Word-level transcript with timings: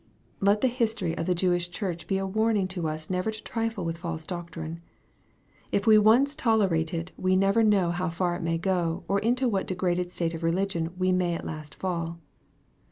Let 0.39 0.61
the 0.61 0.67
history 0.67 1.15
of 1.15 1.27
the 1.27 1.35
Jewish 1.35 1.69
church 1.69 2.07
be 2.07 2.17
a 2.17 2.25
warning 2.25 2.67
to 2.69 2.87
us 2.87 3.07
never 3.07 3.29
to 3.29 3.43
trifle 3.43 3.85
with 3.85 3.99
false 3.99 4.25
doctrine. 4.25 4.81
If 5.71 5.85
we 5.85 5.99
once 5.99 6.35
tolerate 6.35 6.91
it 6.91 7.11
we 7.17 7.35
never 7.35 7.61
know 7.61 7.91
how 7.91 8.09
far 8.09 8.35
it 8.35 8.41
may 8.41 8.57
go, 8.57 9.03
or 9.07 9.19
into 9.19 9.47
what 9.47 9.67
de 9.67 9.75
graded 9.75 10.09
state 10.09 10.33
of 10.33 10.41
religion 10.41 10.89
we 10.97 11.11
may 11.11 11.35
at 11.35 11.45
last 11.45 11.75
fall. 11.75 12.17